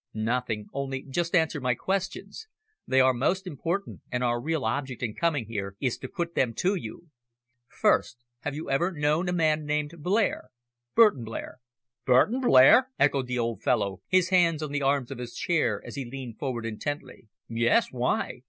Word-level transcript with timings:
"Nothing, 0.15 0.65
only 0.73 1.03
just 1.03 1.35
answer 1.35 1.61
my 1.61 1.75
questions. 1.75 2.47
They 2.87 2.99
are 2.99 3.13
most 3.13 3.45
important, 3.45 4.01
and 4.11 4.23
our 4.23 4.41
real 4.41 4.65
object 4.65 5.03
in 5.03 5.13
coming 5.13 5.45
here 5.45 5.75
is 5.79 5.99
to 5.99 6.07
put 6.09 6.33
them 6.33 6.55
to 6.55 6.73
you. 6.73 7.09
First, 7.67 8.17
have 8.39 8.55
you 8.55 8.67
ever 8.67 8.91
known 8.91 9.29
a 9.29 9.31
man 9.31 9.63
named 9.63 9.93
Blair 9.99 10.49
Burton 10.95 11.23
Blair." 11.23 11.59
"Burton 12.03 12.39
Blair!" 12.41 12.89
echoed 12.97 13.27
the 13.27 13.37
old 13.37 13.61
fellow, 13.61 14.01
his 14.07 14.29
hands 14.29 14.63
on 14.63 14.71
the 14.71 14.81
arms 14.81 15.11
of 15.11 15.19
his 15.19 15.35
chair 15.35 15.79
as 15.85 15.93
he 15.93 16.09
leaned 16.09 16.39
forward 16.39 16.65
intently. 16.65 17.27
"Yes, 17.47 17.91
why?" 17.91 18.39